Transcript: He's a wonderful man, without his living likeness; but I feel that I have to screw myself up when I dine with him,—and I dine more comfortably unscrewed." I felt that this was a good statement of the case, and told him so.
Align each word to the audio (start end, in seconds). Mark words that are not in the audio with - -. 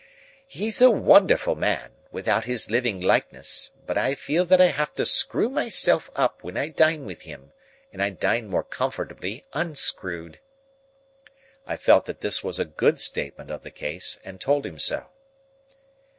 He's 0.47 0.81
a 0.81 0.89
wonderful 0.89 1.53
man, 1.53 1.91
without 2.11 2.45
his 2.45 2.71
living 2.71 2.99
likeness; 3.01 3.69
but 3.85 3.99
I 3.99 4.15
feel 4.15 4.45
that 4.45 4.59
I 4.59 4.65
have 4.69 4.95
to 4.95 5.05
screw 5.05 5.47
myself 5.47 6.09
up 6.15 6.41
when 6.43 6.57
I 6.57 6.69
dine 6.69 7.05
with 7.05 7.21
him,—and 7.21 8.01
I 8.01 8.09
dine 8.09 8.47
more 8.47 8.63
comfortably 8.63 9.45
unscrewed." 9.53 10.39
I 11.67 11.77
felt 11.77 12.07
that 12.07 12.21
this 12.21 12.43
was 12.43 12.59
a 12.59 12.65
good 12.65 12.99
statement 12.99 13.51
of 13.51 13.61
the 13.61 13.69
case, 13.69 14.17
and 14.25 14.41
told 14.41 14.65
him 14.65 14.79
so. 14.79 15.05